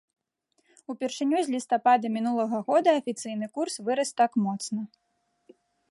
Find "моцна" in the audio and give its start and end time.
4.49-4.81